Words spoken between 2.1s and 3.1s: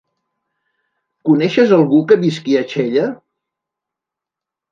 que visqui a Xella?